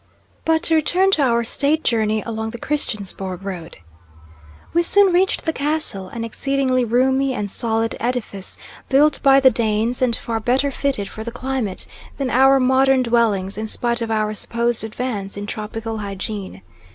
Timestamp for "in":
13.59-13.67, 15.37-15.45